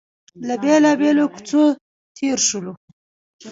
[0.47, 1.63] له بېلابېلو کوڅو
[2.15, 2.73] تېر شولو.